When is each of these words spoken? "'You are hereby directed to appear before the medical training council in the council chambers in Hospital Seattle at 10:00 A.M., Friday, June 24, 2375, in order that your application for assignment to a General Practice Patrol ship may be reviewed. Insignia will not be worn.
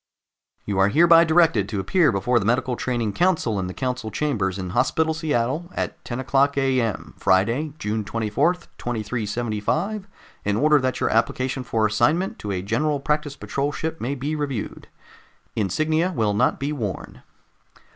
"'You 0.65 0.79
are 0.79 0.87
hereby 0.87 1.25
directed 1.25 1.69
to 1.69 1.79
appear 1.79 2.11
before 2.11 2.39
the 2.39 2.45
medical 2.45 2.75
training 2.75 3.13
council 3.13 3.59
in 3.59 3.67
the 3.67 3.73
council 3.75 4.09
chambers 4.09 4.57
in 4.57 4.71
Hospital 4.71 5.13
Seattle 5.13 5.69
at 5.75 6.03
10:00 6.05 6.57
A.M., 6.57 7.13
Friday, 7.19 7.73
June 7.77 8.03
24, 8.03 8.55
2375, 8.79 10.07
in 10.43 10.55
order 10.57 10.81
that 10.81 10.99
your 11.01 11.11
application 11.11 11.63
for 11.63 11.85
assignment 11.85 12.39
to 12.39 12.49
a 12.51 12.63
General 12.63 12.99
Practice 12.99 13.35
Patrol 13.35 13.71
ship 13.71 14.01
may 14.01 14.15
be 14.15 14.35
reviewed. 14.35 14.87
Insignia 15.55 16.11
will 16.15 16.33
not 16.33 16.59
be 16.59 16.71
worn. 16.73 17.21